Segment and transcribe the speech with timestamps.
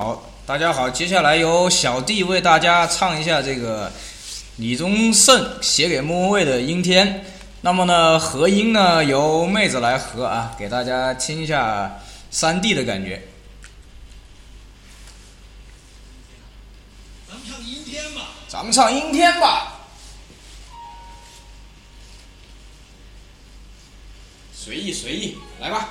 [0.00, 3.92] 好，大家好，接下来由小弟为大家唱一下这个
[4.56, 7.06] 李宗盛写给莫文蔚的《阴天》。
[7.60, 12.00] 那么呢，和音呢由妹子来和啊，给大家听一下
[12.30, 13.22] 三 D 的感觉。
[17.28, 18.22] 咱们唱阴天吧。
[18.48, 19.80] 咱们唱《阴天》吧，
[24.54, 25.90] 随意随意，来吧。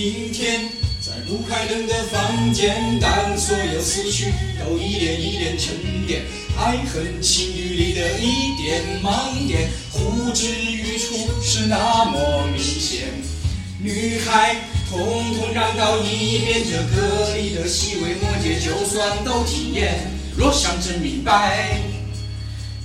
[0.00, 0.62] 阴天，
[0.98, 6.22] 在不开灯的房间，当所有思绪都一点一点沉淀，
[6.56, 13.08] 爱恨情欲里的一点盲点，呼之欲出是那么明显。
[13.78, 14.56] 女孩，
[14.88, 14.98] 统
[15.36, 21.78] 统让到一边，这歌里的细微末节，就算都体验，若想真明白，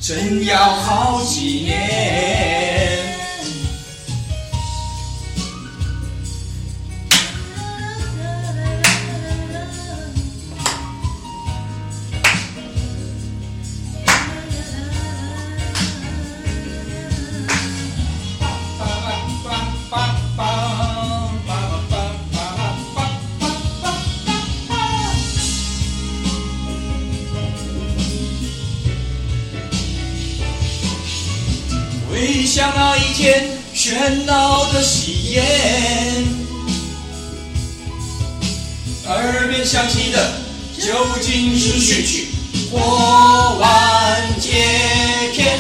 [0.02, 1.95] 真要好几年。
[32.56, 35.44] 像那一天喧闹的喜宴，
[39.06, 40.32] 耳边响起的
[40.80, 42.28] 究竟是序曲
[42.72, 44.54] 或完结
[45.34, 45.60] 篇？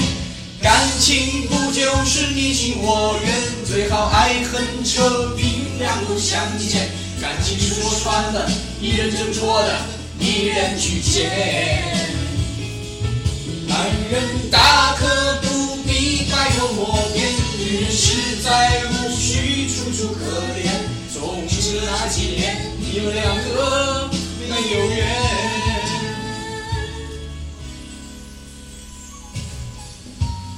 [0.61, 3.33] 感情不就是你情我愿？
[3.65, 6.87] 最好爱恨扯平，两不相欠。
[7.19, 9.81] 感情说穿了，一人挣脱的，
[10.17, 11.29] 一人去捡。
[13.67, 14.44] 男人
[18.45, 20.21] 再无需楚楚可
[20.53, 20.69] 怜。
[21.11, 24.07] 总之那几年，你们两个
[24.39, 25.07] 没有缘。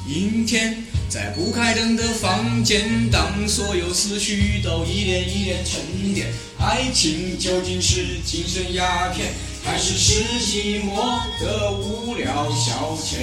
[0.05, 6.27] 阴天，在不开灯的房间，当所有思绪都一点一点沉淀，
[6.59, 9.31] 爱情究竟是精神鸦片，
[9.63, 13.15] 还是是寂寞的无聊消遣？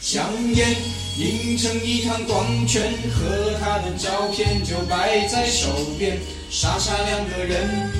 [0.00, 0.76] 香烟
[1.18, 5.68] 映成一滩光圈，和他的照片就摆在手
[5.98, 6.18] 边，
[6.50, 7.92] 傻傻两个人，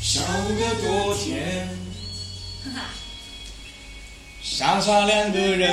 [0.00, 1.68] 笑得多甜。
[4.40, 5.68] 傻傻两个人，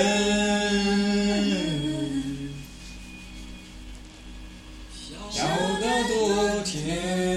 [5.30, 5.44] 笑
[5.80, 7.31] 得多甜。